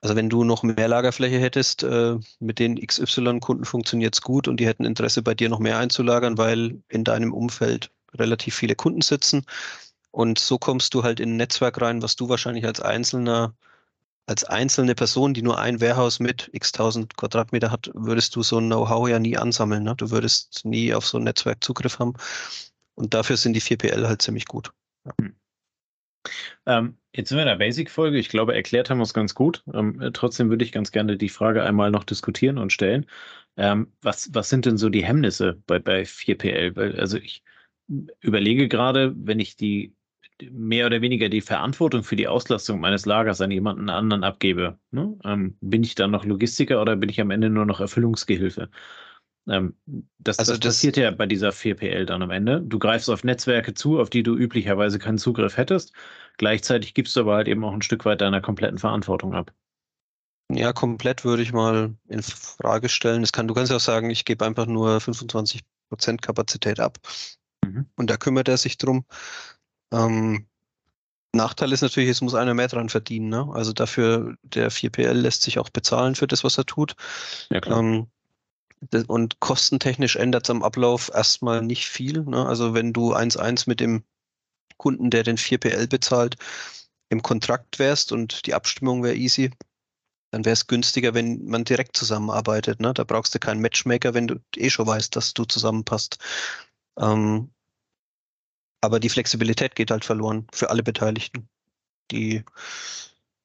also 0.00 0.16
wenn 0.16 0.30
du 0.30 0.42
noch 0.42 0.62
mehr 0.62 0.88
Lagerfläche 0.88 1.38
hättest, 1.38 1.82
äh, 1.82 2.16
mit 2.38 2.58
den 2.58 2.76
XY-Kunden 2.76 3.66
funktioniert 3.66 4.14
es 4.14 4.22
gut 4.22 4.48
und 4.48 4.58
die 4.58 4.66
hätten 4.66 4.86
Interesse 4.86 5.22
bei 5.22 5.34
dir 5.34 5.50
noch 5.50 5.58
mehr 5.58 5.78
einzulagern, 5.78 6.38
weil 6.38 6.82
in 6.88 7.04
deinem 7.04 7.34
Umfeld 7.34 7.90
relativ 8.14 8.54
viele 8.54 8.74
Kunden 8.74 9.02
sitzen. 9.02 9.44
Und 10.10 10.38
so 10.38 10.58
kommst 10.58 10.94
du 10.94 11.02
halt 11.02 11.20
in 11.20 11.34
ein 11.34 11.36
Netzwerk 11.36 11.80
rein, 11.80 12.02
was 12.02 12.16
du 12.16 12.28
wahrscheinlich 12.28 12.64
als 12.64 12.80
einzelner, 12.80 13.54
als 14.26 14.44
einzelne 14.44 14.94
Person, 14.94 15.34
die 15.34 15.42
nur 15.42 15.58
ein 15.58 15.80
Warehouse 15.80 16.20
mit 16.20 16.50
x 16.52 16.72
tausend 16.72 17.16
Quadratmeter 17.16 17.70
hat, 17.70 17.90
würdest 17.94 18.34
du 18.36 18.42
so 18.42 18.58
ein 18.58 18.66
Know-how 18.66 19.08
ja 19.08 19.18
nie 19.18 19.36
ansammeln. 19.36 19.84
Ne? 19.84 19.94
Du 19.96 20.10
würdest 20.10 20.64
nie 20.64 20.94
auf 20.94 21.06
so 21.06 21.18
ein 21.18 21.24
Netzwerk 21.24 21.62
Zugriff 21.62 21.98
haben. 21.98 22.14
Und 22.94 23.14
dafür 23.14 23.36
sind 23.36 23.52
die 23.54 23.62
4PL 23.62 24.06
halt 24.06 24.22
ziemlich 24.22 24.46
gut. 24.46 24.72
Ja. 25.04 25.12
Hm. 25.20 25.34
Ähm, 26.66 26.98
jetzt 27.14 27.28
sind 27.28 27.38
wir 27.38 27.42
in 27.42 27.48
der 27.48 27.56
Basic-Folge. 27.56 28.18
Ich 28.18 28.28
glaube, 28.28 28.54
erklärt 28.54 28.90
haben 28.90 28.98
wir 28.98 29.04
es 29.04 29.14
ganz 29.14 29.34
gut. 29.34 29.62
Ähm, 29.72 30.10
trotzdem 30.12 30.50
würde 30.50 30.64
ich 30.64 30.72
ganz 30.72 30.92
gerne 30.92 31.16
die 31.16 31.28
Frage 31.28 31.62
einmal 31.62 31.90
noch 31.90 32.04
diskutieren 32.04 32.58
und 32.58 32.72
stellen. 32.72 33.06
Ähm, 33.56 33.92
was, 34.02 34.34
was 34.34 34.48
sind 34.48 34.66
denn 34.66 34.76
so 34.78 34.88
die 34.88 35.04
Hemmnisse 35.04 35.62
bei, 35.66 35.78
bei 35.78 36.02
4PL? 36.02 36.76
Weil, 36.76 36.98
also 37.00 37.18
ich 37.18 37.42
überlege 38.20 38.68
gerade, 38.68 39.14
wenn 39.16 39.40
ich 39.40 39.56
die 39.56 39.94
mehr 40.50 40.86
oder 40.86 41.00
weniger 41.00 41.28
die 41.28 41.40
Verantwortung 41.40 42.04
für 42.04 42.16
die 42.16 42.28
Auslastung 42.28 42.80
meines 42.80 43.06
Lagers 43.06 43.40
an 43.40 43.50
jemanden 43.50 43.90
anderen 43.90 44.24
abgebe, 44.24 44.78
ne? 44.90 45.18
ähm, 45.24 45.56
bin 45.60 45.82
ich 45.82 45.94
dann 45.94 46.12
noch 46.12 46.24
Logistiker 46.24 46.80
oder 46.80 46.96
bin 46.96 47.08
ich 47.08 47.20
am 47.20 47.30
Ende 47.30 47.50
nur 47.50 47.66
noch 47.66 47.80
Erfüllungsgehilfe? 47.80 48.70
Ähm, 49.48 49.74
das, 50.18 50.38
also 50.38 50.52
das, 50.52 50.60
das 50.60 50.74
passiert 50.74 50.96
ja 50.96 51.10
bei 51.10 51.26
dieser 51.26 51.50
4PL 51.50 52.04
dann 52.04 52.22
am 52.22 52.30
Ende. 52.30 52.60
Du 52.60 52.78
greifst 52.78 53.10
auf 53.10 53.24
Netzwerke 53.24 53.74
zu, 53.74 53.98
auf 53.98 54.10
die 54.10 54.22
du 54.22 54.36
üblicherweise 54.36 54.98
keinen 54.98 55.18
Zugriff 55.18 55.56
hättest. 55.56 55.92
Gleichzeitig 56.36 56.94
gibst 56.94 57.16
du 57.16 57.20
aber 57.20 57.36
halt 57.36 57.48
eben 57.48 57.64
auch 57.64 57.72
ein 57.72 57.82
Stück 57.82 58.04
weit 58.04 58.20
deiner 58.20 58.40
kompletten 58.40 58.78
Verantwortung 58.78 59.34
ab. 59.34 59.52
Ja, 60.50 60.72
komplett 60.72 61.24
würde 61.24 61.42
ich 61.42 61.52
mal 61.52 61.94
in 62.08 62.22
Frage 62.22 62.88
stellen. 62.88 63.24
Kann, 63.32 63.48
du 63.48 63.54
kannst 63.54 63.70
ja 63.70 63.76
auch 63.76 63.80
sagen, 63.80 64.08
ich 64.10 64.24
gebe 64.24 64.44
einfach 64.44 64.66
nur 64.66 65.00
25 65.00 65.62
Prozent 65.90 66.22
Kapazität 66.22 66.80
ab. 66.80 66.98
Mhm. 67.68 67.86
Und 67.96 68.10
da 68.10 68.16
kümmert 68.16 68.48
er 68.48 68.56
sich 68.56 68.78
drum. 68.78 69.04
Ähm, 69.92 70.46
Nachteil 71.32 71.72
ist 71.72 71.82
natürlich, 71.82 72.08
es 72.08 72.20
muss 72.20 72.34
einer 72.34 72.54
mehr 72.54 72.68
dran 72.68 72.88
verdienen. 72.88 73.28
Ne? 73.28 73.48
Also 73.52 73.72
dafür, 73.72 74.36
der 74.42 74.70
4PL 74.70 75.12
lässt 75.12 75.42
sich 75.42 75.58
auch 75.58 75.68
bezahlen 75.68 76.14
für 76.14 76.26
das, 76.26 76.44
was 76.44 76.58
er 76.58 76.66
tut. 76.66 76.94
Ja, 77.50 77.60
klar. 77.60 77.80
Ähm, 77.80 78.06
und 79.08 79.40
kostentechnisch 79.40 80.16
ändert 80.16 80.46
es 80.46 80.50
am 80.50 80.62
Ablauf 80.62 81.10
erstmal 81.12 81.62
nicht 81.62 81.86
viel. 81.86 82.22
Ne? 82.22 82.46
Also 82.46 82.74
wenn 82.74 82.92
du 82.92 83.12
1-1 83.14 83.64
mit 83.66 83.80
dem 83.80 84.04
Kunden, 84.76 85.10
der 85.10 85.24
den 85.24 85.36
4PL 85.36 85.88
bezahlt, 85.88 86.36
im 87.10 87.22
Kontrakt 87.22 87.78
wärst 87.78 88.12
und 88.12 88.46
die 88.46 88.54
Abstimmung 88.54 89.02
wäre 89.02 89.16
easy, 89.16 89.50
dann 90.30 90.44
wäre 90.44 90.52
es 90.52 90.66
günstiger, 90.66 91.14
wenn 91.14 91.46
man 91.46 91.64
direkt 91.64 91.96
zusammenarbeitet. 91.96 92.80
Ne? 92.80 92.94
Da 92.94 93.04
brauchst 93.04 93.34
du 93.34 93.38
keinen 93.38 93.60
Matchmaker, 93.60 94.14
wenn 94.14 94.28
du 94.28 94.40
eh 94.56 94.70
schon 94.70 94.86
weißt, 94.86 95.16
dass 95.16 95.34
du 95.34 95.44
zusammenpasst. 95.44 96.18
Ähm, 96.98 97.50
aber 98.80 99.00
die 99.00 99.08
Flexibilität 99.08 99.74
geht 99.74 99.90
halt 99.90 100.04
verloren 100.04 100.46
für 100.52 100.70
alle 100.70 100.82
Beteiligten. 100.82 101.48
Die, 102.10 102.44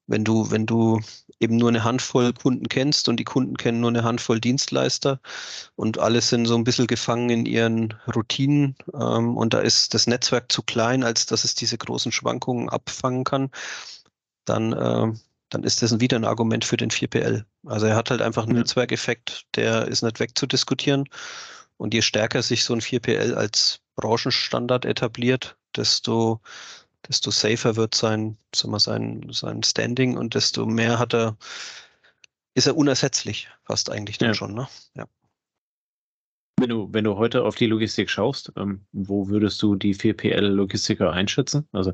wenn 0.06 0.24
du, 0.24 0.50
wenn 0.50 0.66
du 0.66 1.00
eben 1.40 1.56
nur 1.56 1.68
eine 1.68 1.84
Handvoll 1.84 2.32
Kunden 2.32 2.68
kennst 2.68 3.08
und 3.08 3.18
die 3.18 3.24
Kunden 3.24 3.56
kennen 3.56 3.80
nur 3.80 3.90
eine 3.90 4.04
Handvoll 4.04 4.40
Dienstleister 4.40 5.20
und 5.76 5.98
alle 5.98 6.20
sind 6.20 6.46
so 6.46 6.54
ein 6.54 6.64
bisschen 6.64 6.86
gefangen 6.86 7.30
in 7.30 7.46
ihren 7.46 7.94
Routinen 8.14 8.76
ähm, 8.94 9.36
und 9.36 9.54
da 9.54 9.60
ist 9.60 9.94
das 9.94 10.06
Netzwerk 10.06 10.50
zu 10.52 10.62
klein, 10.62 11.04
als 11.04 11.26
dass 11.26 11.44
es 11.44 11.54
diese 11.54 11.78
großen 11.78 12.12
Schwankungen 12.12 12.68
abfangen 12.68 13.24
kann, 13.24 13.50
dann, 14.44 14.72
äh, 14.72 15.12
dann 15.50 15.64
ist 15.64 15.82
das 15.82 16.00
wieder 16.00 16.16
ein 16.18 16.24
Argument 16.24 16.64
für 16.64 16.76
den 16.76 16.90
4PL. 16.90 17.44
Also 17.66 17.86
er 17.86 17.96
hat 17.96 18.10
halt 18.10 18.22
einfach 18.22 18.44
einen 18.44 18.56
ja. 18.56 18.60
Netzwerkeffekt, 18.60 19.46
der 19.56 19.88
ist 19.88 20.02
nicht 20.02 20.20
wegzudiskutieren 20.20 21.08
und 21.76 21.94
je 21.94 22.02
stärker 22.02 22.42
sich 22.42 22.64
so 22.64 22.74
ein 22.74 22.80
4PL 22.80 23.34
als 23.34 23.80
Branchenstandard 23.96 24.84
etabliert, 24.84 25.56
desto 25.76 26.40
desto 27.08 27.30
safer 27.30 27.76
wird 27.76 27.94
sein, 27.94 28.36
sagen 28.54 28.72
wir, 28.72 28.80
sein, 28.80 29.26
sein 29.30 29.62
Standing 29.62 30.16
und 30.16 30.34
desto 30.34 30.66
mehr 30.66 30.98
hat 30.98 31.14
er, 31.14 31.36
ist 32.54 32.66
er 32.66 32.76
unersetzlich, 32.76 33.48
fast 33.64 33.90
eigentlich 33.90 34.18
dann 34.18 34.28
ja. 34.30 34.34
schon, 34.34 34.54
ne? 34.54 34.68
Ja. 34.94 35.06
Wenn 36.58 36.68
du, 36.70 36.88
wenn 36.92 37.04
du 37.04 37.16
heute 37.16 37.44
auf 37.44 37.56
die 37.56 37.66
Logistik 37.66 38.08
schaust, 38.08 38.52
ähm, 38.56 38.86
wo 38.92 39.28
würdest 39.28 39.60
du 39.60 39.74
die 39.74 39.94
4PL-Logistiker 39.94 41.12
einschätzen? 41.12 41.68
Also 41.72 41.92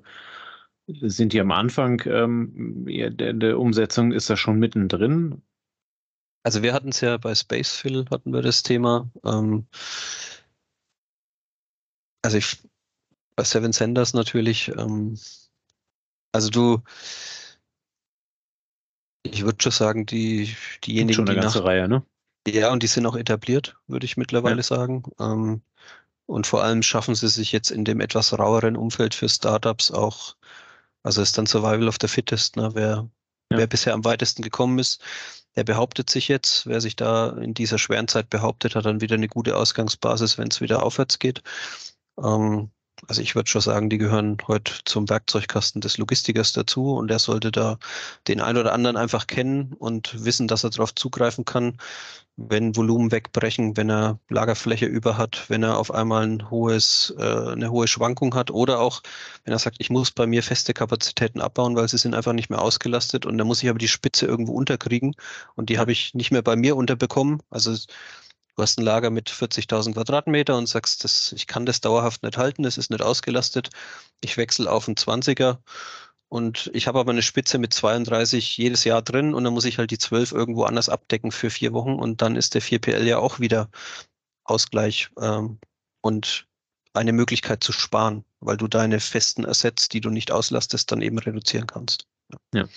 sind 0.86 1.32
die 1.32 1.40
am 1.40 1.50
Anfang 1.50 2.02
ähm, 2.06 2.84
der, 2.86 3.32
der, 3.32 3.58
Umsetzung, 3.58 4.12
ist 4.12 4.28
das 4.28 4.38
schon 4.38 4.58
mittendrin? 4.58 5.42
Also 6.42 6.62
wir 6.62 6.74
hatten 6.74 6.90
es 6.90 7.00
ja 7.00 7.16
bei 7.16 7.34
Spacefill, 7.34 8.04
hatten 8.10 8.32
wir 8.32 8.42
das 8.42 8.62
Thema. 8.62 9.10
Ähm, 9.24 9.66
also 12.22 12.36
ich 12.36 12.58
bei 13.36 13.44
Seven 13.44 13.72
Senders 13.72 14.12
natürlich. 14.14 14.68
Ähm, 14.68 15.18
also 16.32 16.50
du, 16.50 16.82
ich 19.22 19.42
würde 19.44 19.62
schon 19.62 19.72
sagen, 19.72 20.06
die, 20.06 20.54
diejenigen, 20.84 21.16
schon 21.16 21.28
eine 21.28 21.36
die 21.36 21.42
ganze 21.42 21.58
nach, 21.58 21.66
Reihe, 21.66 21.88
ne? 21.88 22.04
Ja, 22.46 22.72
und 22.72 22.82
die 22.82 22.86
sind 22.86 23.06
auch 23.06 23.16
etabliert, 23.16 23.76
würde 23.86 24.06
ich 24.06 24.16
mittlerweile 24.16 24.56
ja. 24.56 24.62
sagen. 24.62 25.02
Ähm, 25.18 25.62
und 26.26 26.46
vor 26.46 26.62
allem 26.62 26.82
schaffen 26.82 27.14
sie 27.14 27.28
sich 27.28 27.52
jetzt 27.52 27.70
in 27.70 27.84
dem 27.84 28.00
etwas 28.00 28.38
raueren 28.38 28.76
Umfeld 28.76 29.14
für 29.14 29.28
Startups 29.28 29.90
auch, 29.90 30.36
also 31.02 31.22
ist 31.22 31.36
dann 31.36 31.46
Survival 31.46 31.88
of 31.88 31.96
the 32.00 32.08
Fittest, 32.08 32.56
ne? 32.56 32.70
wer, 32.74 33.08
ja. 33.50 33.58
wer 33.58 33.66
bisher 33.66 33.94
am 33.94 34.04
weitesten 34.04 34.42
gekommen 34.42 34.78
ist, 34.78 35.02
der 35.56 35.64
behauptet 35.64 36.08
sich 36.08 36.28
jetzt. 36.28 36.66
Wer 36.66 36.80
sich 36.80 36.94
da 36.94 37.30
in 37.30 37.54
dieser 37.54 37.78
schweren 37.78 38.06
Zeit 38.06 38.30
behauptet, 38.30 38.76
hat 38.76 38.84
dann 38.84 39.00
wieder 39.00 39.16
eine 39.16 39.28
gute 39.28 39.56
Ausgangsbasis, 39.56 40.38
wenn 40.38 40.48
es 40.48 40.60
wieder 40.60 40.82
aufwärts 40.82 41.18
geht. 41.18 41.42
Ähm, 42.22 42.70
also 43.08 43.22
ich 43.22 43.34
würde 43.34 43.48
schon 43.50 43.62
sagen, 43.62 43.88
die 43.90 43.98
gehören 43.98 44.36
heute 44.46 44.72
zum 44.84 45.08
Werkzeugkasten 45.08 45.80
des 45.80 45.98
Logistikers 45.98 46.52
dazu 46.52 46.94
und 46.94 47.08
der 47.08 47.18
sollte 47.18 47.50
da 47.50 47.78
den 48.28 48.40
einen 48.40 48.58
oder 48.58 48.72
anderen 48.72 48.96
einfach 48.96 49.26
kennen 49.26 49.72
und 49.78 50.24
wissen, 50.24 50.48
dass 50.48 50.64
er 50.64 50.70
darauf 50.70 50.94
zugreifen 50.94 51.44
kann, 51.44 51.78
wenn 52.36 52.76
Volumen 52.76 53.12
wegbrechen, 53.12 53.76
wenn 53.76 53.90
er 53.90 54.18
Lagerfläche 54.28 54.86
über 54.86 55.16
hat, 55.18 55.44
wenn 55.48 55.62
er 55.62 55.78
auf 55.78 55.92
einmal 55.92 56.26
ein 56.26 56.50
hohes, 56.50 57.14
äh, 57.18 57.22
eine 57.52 57.70
hohe 57.70 57.86
Schwankung 57.88 58.34
hat 58.34 58.50
oder 58.50 58.80
auch, 58.80 59.02
wenn 59.44 59.52
er 59.52 59.58
sagt, 59.58 59.76
ich 59.78 59.90
muss 59.90 60.10
bei 60.10 60.26
mir 60.26 60.42
feste 60.42 60.72
Kapazitäten 60.74 61.40
abbauen, 61.40 61.76
weil 61.76 61.88
sie 61.88 61.98
sind 61.98 62.14
einfach 62.14 62.32
nicht 62.32 62.50
mehr 62.50 62.62
ausgelastet 62.62 63.26
und 63.26 63.38
da 63.38 63.44
muss 63.44 63.62
ich 63.62 63.68
aber 63.68 63.78
die 63.78 63.88
Spitze 63.88 64.26
irgendwo 64.26 64.52
unterkriegen 64.52 65.14
und 65.54 65.70
die 65.70 65.78
habe 65.78 65.92
ich 65.92 66.14
nicht 66.14 66.30
mehr 66.30 66.42
bei 66.42 66.56
mir 66.56 66.76
unterbekommen. 66.76 67.42
Also 67.50 67.74
Du 68.56 68.62
hast 68.62 68.78
ein 68.78 68.84
Lager 68.84 69.10
mit 69.10 69.30
40.000 69.30 69.94
Quadratmeter 69.94 70.56
und 70.56 70.66
sagst, 70.66 71.04
das, 71.04 71.32
ich 71.32 71.46
kann 71.46 71.66
das 71.66 71.80
dauerhaft 71.80 72.22
nicht 72.22 72.36
halten, 72.36 72.64
es 72.64 72.78
ist 72.78 72.90
nicht 72.90 73.02
ausgelastet. 73.02 73.70
Ich 74.20 74.36
wechsle 74.36 74.70
auf 74.70 74.88
einen 74.88 74.96
20er 74.96 75.58
und 76.28 76.70
ich 76.74 76.86
habe 76.86 77.00
aber 77.00 77.10
eine 77.10 77.22
Spitze 77.22 77.58
mit 77.58 77.74
32 77.74 78.56
jedes 78.56 78.84
Jahr 78.84 79.02
drin 79.02 79.34
und 79.34 79.44
dann 79.44 79.52
muss 79.52 79.64
ich 79.64 79.78
halt 79.78 79.90
die 79.90 79.98
12 79.98 80.32
irgendwo 80.32 80.64
anders 80.64 80.88
abdecken 80.88 81.32
für 81.32 81.50
vier 81.50 81.72
Wochen 81.72 81.94
und 81.94 82.22
dann 82.22 82.36
ist 82.36 82.54
der 82.54 82.62
4PL 82.62 83.02
ja 83.02 83.18
auch 83.18 83.40
wieder 83.40 83.68
Ausgleich 84.44 85.10
ähm, 85.20 85.58
und 86.00 86.46
eine 86.92 87.12
Möglichkeit 87.12 87.62
zu 87.62 87.72
sparen, 87.72 88.24
weil 88.40 88.56
du 88.56 88.68
deine 88.68 89.00
festen 89.00 89.46
Assets, 89.46 89.88
die 89.88 90.00
du 90.00 90.10
nicht 90.10 90.32
auslastest, 90.32 90.90
dann 90.90 91.02
eben 91.02 91.18
reduzieren 91.18 91.66
kannst. 91.66 92.06
ja. 92.54 92.62
ja 92.62 92.68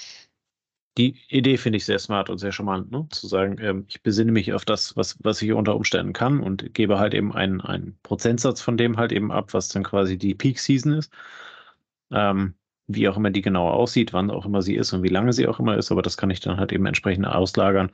die 0.97 1.19
Idee 1.29 1.57
finde 1.57 1.77
ich 1.77 1.85
sehr 1.85 1.99
smart 1.99 2.29
und 2.29 2.37
sehr 2.37 2.51
charmant, 2.51 2.91
ne? 2.91 3.07
zu 3.09 3.27
sagen, 3.27 3.57
ähm, 3.59 3.85
ich 3.87 4.03
besinne 4.03 4.31
mich 4.31 4.53
auf 4.53 4.65
das, 4.65 4.95
was, 4.95 5.17
was 5.23 5.41
ich 5.41 5.53
unter 5.53 5.75
Umständen 5.75 6.13
kann 6.13 6.39
und 6.39 6.73
gebe 6.73 6.99
halt 6.99 7.13
eben 7.13 7.33
einen, 7.33 7.61
einen 7.61 7.97
Prozentsatz 8.03 8.61
von 8.61 8.77
dem 8.77 8.97
halt 8.97 9.11
eben 9.11 9.31
ab, 9.31 9.53
was 9.53 9.69
dann 9.69 9.83
quasi 9.83 10.17
die 10.17 10.35
Peak 10.35 10.59
Season 10.59 10.93
ist. 10.93 11.11
Ähm, 12.11 12.55
wie 12.87 13.07
auch 13.07 13.17
immer 13.17 13.31
die 13.31 13.41
genau 13.41 13.69
aussieht, 13.69 14.13
wann 14.13 14.29
auch 14.29 14.45
immer 14.45 14.61
sie 14.61 14.75
ist 14.75 14.93
und 14.93 15.03
wie 15.03 15.09
lange 15.09 15.33
sie 15.33 15.47
auch 15.47 15.59
immer 15.59 15.77
ist, 15.77 15.91
aber 15.91 16.01
das 16.01 16.17
kann 16.17 16.29
ich 16.29 16.41
dann 16.41 16.57
halt 16.57 16.71
eben 16.71 16.85
entsprechend 16.85 17.25
auslagern 17.25 17.91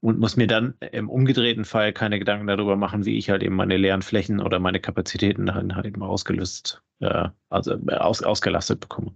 und 0.00 0.18
muss 0.18 0.36
mir 0.36 0.46
dann 0.46 0.74
im 0.92 1.08
umgedrehten 1.10 1.64
Fall 1.64 1.92
keine 1.92 2.18
Gedanken 2.18 2.46
darüber 2.46 2.76
machen, 2.76 3.04
wie 3.04 3.18
ich 3.18 3.30
halt 3.30 3.42
eben 3.42 3.56
meine 3.56 3.76
leeren 3.76 4.02
Flächen 4.02 4.40
oder 4.40 4.58
meine 4.60 4.80
Kapazitäten 4.80 5.54
halt 5.54 5.86
eben 5.86 6.02
ausgelöst, 6.02 6.82
äh, 7.00 7.28
also 7.48 7.74
äh, 7.88 7.94
aus, 7.94 8.22
ausgelastet 8.22 8.80
bekomme. 8.80 9.14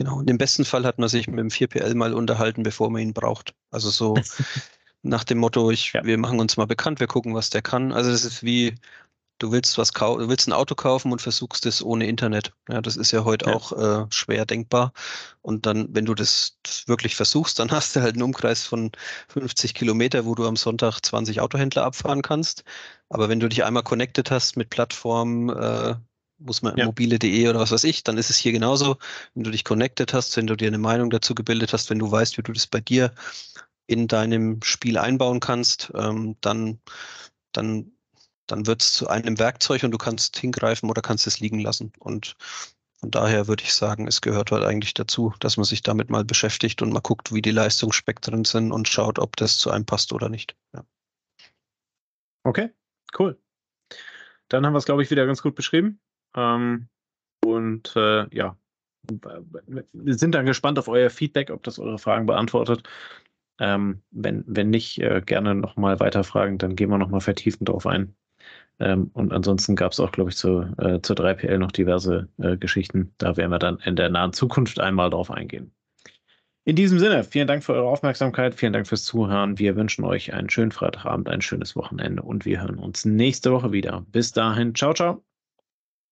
Genau, 0.00 0.16
und 0.16 0.30
im 0.30 0.38
besten 0.38 0.64
Fall 0.64 0.86
hat 0.86 0.98
man 0.98 1.10
sich 1.10 1.28
mit 1.28 1.38
dem 1.38 1.48
4PL 1.48 1.94
mal 1.94 2.14
unterhalten, 2.14 2.62
bevor 2.62 2.88
man 2.88 3.02
ihn 3.02 3.12
braucht. 3.12 3.54
Also 3.70 3.90
so 3.90 4.14
nach 5.02 5.24
dem 5.24 5.36
Motto, 5.36 5.70
ich, 5.70 5.92
ja. 5.92 6.02
wir 6.02 6.16
machen 6.16 6.40
uns 6.40 6.56
mal 6.56 6.64
bekannt, 6.64 7.00
wir 7.00 7.06
gucken, 7.06 7.34
was 7.34 7.50
der 7.50 7.60
kann. 7.60 7.92
Also 7.92 8.10
das 8.10 8.24
ist 8.24 8.42
wie, 8.42 8.76
du 9.40 9.52
willst 9.52 9.76
was 9.76 9.92
kaufen, 9.92 10.22
du 10.22 10.28
willst 10.30 10.48
ein 10.48 10.54
Auto 10.54 10.74
kaufen 10.74 11.12
und 11.12 11.20
versuchst 11.20 11.66
es 11.66 11.82
ohne 11.82 12.06
Internet. 12.06 12.54
Ja, 12.70 12.80
das 12.80 12.96
ist 12.96 13.10
ja 13.10 13.24
heute 13.24 13.50
ja. 13.50 13.54
auch 13.54 13.72
äh, 13.72 14.06
schwer 14.08 14.46
denkbar. 14.46 14.94
Und 15.42 15.66
dann, 15.66 15.86
wenn 15.90 16.06
du 16.06 16.14
das 16.14 16.56
wirklich 16.86 17.14
versuchst, 17.14 17.58
dann 17.58 17.70
hast 17.70 17.94
du 17.94 18.00
halt 18.00 18.14
einen 18.14 18.22
Umkreis 18.22 18.64
von 18.64 18.92
50 19.28 19.74
Kilometer, 19.74 20.24
wo 20.24 20.34
du 20.34 20.46
am 20.46 20.56
Sonntag 20.56 21.00
20 21.00 21.42
Autohändler 21.42 21.84
abfahren 21.84 22.22
kannst. 22.22 22.64
Aber 23.10 23.28
wenn 23.28 23.40
du 23.40 23.50
dich 23.50 23.64
einmal 23.64 23.82
connected 23.82 24.30
hast 24.30 24.56
mit 24.56 24.70
Plattformen, 24.70 25.50
äh, 25.50 25.96
muss 26.40 26.62
man 26.62 26.76
ja. 26.76 26.86
mobile.de 26.86 27.48
oder 27.48 27.60
was 27.60 27.70
weiß 27.70 27.84
ich, 27.84 28.02
dann 28.02 28.18
ist 28.18 28.30
es 28.30 28.36
hier 28.36 28.52
genauso. 28.52 28.96
Wenn 29.34 29.44
du 29.44 29.50
dich 29.50 29.64
connected 29.64 30.12
hast, 30.12 30.36
wenn 30.36 30.46
du 30.46 30.56
dir 30.56 30.68
eine 30.68 30.78
Meinung 30.78 31.10
dazu 31.10 31.34
gebildet 31.34 31.72
hast, 31.72 31.90
wenn 31.90 31.98
du 31.98 32.10
weißt, 32.10 32.38
wie 32.38 32.42
du 32.42 32.52
das 32.52 32.66
bei 32.66 32.80
dir 32.80 33.14
in 33.86 34.08
deinem 34.08 34.62
Spiel 34.62 34.98
einbauen 34.98 35.40
kannst, 35.40 35.92
ähm, 35.94 36.36
dann, 36.40 36.80
dann, 37.52 37.92
dann 38.46 38.66
wird 38.66 38.82
es 38.82 38.92
zu 38.92 39.08
einem 39.08 39.38
Werkzeug 39.38 39.82
und 39.82 39.90
du 39.90 39.98
kannst 39.98 40.38
hingreifen 40.38 40.88
oder 40.88 41.02
kannst 41.02 41.26
es 41.26 41.40
liegen 41.40 41.58
lassen. 41.58 41.92
Und 41.98 42.36
von 43.00 43.10
daher 43.10 43.48
würde 43.48 43.64
ich 43.64 43.72
sagen, 43.72 44.06
es 44.06 44.20
gehört 44.20 44.52
halt 44.52 44.64
eigentlich 44.64 44.94
dazu, 44.94 45.34
dass 45.40 45.56
man 45.56 45.64
sich 45.64 45.82
damit 45.82 46.10
mal 46.10 46.24
beschäftigt 46.24 46.82
und 46.82 46.92
mal 46.92 47.00
guckt, 47.00 47.32
wie 47.32 47.42
die 47.42 47.50
Leistungsspektren 47.50 48.44
sind 48.44 48.72
und 48.72 48.88
schaut, 48.88 49.18
ob 49.18 49.36
das 49.36 49.58
zu 49.58 49.70
einem 49.70 49.86
passt 49.86 50.12
oder 50.12 50.28
nicht. 50.28 50.54
Ja. 50.74 50.84
Okay, 52.44 52.70
cool. 53.18 53.40
Dann 54.48 54.66
haben 54.66 54.72
wir 54.72 54.78
es, 54.78 54.84
glaube 54.84 55.02
ich, 55.02 55.10
wieder 55.10 55.26
ganz 55.26 55.42
gut 55.42 55.54
beschrieben. 55.54 56.00
Ähm, 56.36 56.88
und 57.44 57.94
äh, 57.96 58.26
ja, 58.34 58.56
wir 59.92 60.14
sind 60.14 60.34
dann 60.34 60.46
gespannt 60.46 60.78
auf 60.78 60.88
euer 60.88 61.10
Feedback, 61.10 61.50
ob 61.50 61.62
das 61.62 61.78
eure 61.78 61.98
Fragen 61.98 62.26
beantwortet. 62.26 62.88
Ähm, 63.58 64.02
wenn, 64.10 64.44
wenn 64.46 64.70
nicht, 64.70 65.00
äh, 65.00 65.20
gerne 65.24 65.54
nochmal 65.54 66.00
weiterfragen, 66.00 66.58
dann 66.58 66.76
gehen 66.76 66.90
wir 66.90 66.98
nochmal 66.98 67.20
vertiefend 67.20 67.68
drauf 67.68 67.86
ein. 67.86 68.14
Ähm, 68.78 69.10
und 69.12 69.32
ansonsten 69.32 69.76
gab 69.76 69.92
es 69.92 70.00
auch, 70.00 70.12
glaube 70.12 70.30
ich, 70.30 70.36
zu, 70.36 70.62
äh, 70.78 71.00
zur 71.02 71.16
3PL 71.16 71.58
noch 71.58 71.72
diverse 71.72 72.28
äh, 72.38 72.56
Geschichten. 72.56 73.12
Da 73.18 73.36
werden 73.36 73.50
wir 73.50 73.58
dann 73.58 73.78
in 73.80 73.96
der 73.96 74.08
nahen 74.08 74.32
Zukunft 74.32 74.80
einmal 74.80 75.10
drauf 75.10 75.30
eingehen. 75.30 75.72
In 76.64 76.76
diesem 76.76 76.98
Sinne, 76.98 77.24
vielen 77.24 77.48
Dank 77.48 77.64
für 77.64 77.72
eure 77.72 77.88
Aufmerksamkeit, 77.88 78.54
vielen 78.54 78.72
Dank 78.72 78.86
fürs 78.86 79.04
Zuhören. 79.04 79.58
Wir 79.58 79.76
wünschen 79.76 80.04
euch 80.04 80.32
einen 80.32 80.50
schönen 80.50 80.72
Freitagabend, 80.72 81.28
ein 81.28 81.40
schönes 81.40 81.74
Wochenende 81.74 82.22
und 82.22 82.44
wir 82.44 82.60
hören 82.60 82.78
uns 82.78 83.04
nächste 83.04 83.52
Woche 83.52 83.72
wieder. 83.72 84.04
Bis 84.12 84.32
dahin, 84.32 84.74
ciao, 84.74 84.94
ciao. 84.94 85.29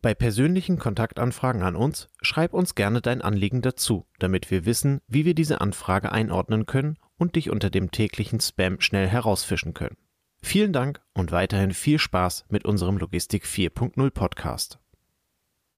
Bei 0.00 0.14
persönlichen 0.14 0.78
Kontaktanfragen 0.78 1.62
an 1.62 1.74
uns 1.74 2.08
schreib 2.22 2.54
uns 2.54 2.76
gerne 2.76 3.00
dein 3.00 3.20
Anliegen 3.20 3.62
dazu, 3.62 4.06
damit 4.20 4.50
wir 4.50 4.64
wissen, 4.64 5.00
wie 5.08 5.24
wir 5.24 5.34
diese 5.34 5.60
Anfrage 5.60 6.12
einordnen 6.12 6.66
können 6.66 6.98
und 7.16 7.34
dich 7.34 7.50
unter 7.50 7.68
dem 7.68 7.90
täglichen 7.90 8.40
Spam 8.40 8.80
schnell 8.80 9.08
herausfischen 9.08 9.74
können. 9.74 9.96
Vielen 10.40 10.72
Dank 10.72 11.00
und 11.14 11.32
weiterhin 11.32 11.72
viel 11.72 11.98
Spaß 11.98 12.46
mit 12.48 12.64
unserem 12.64 12.98
Logistik 12.98 13.44
4.0 13.44 14.10
Podcast. 14.10 14.78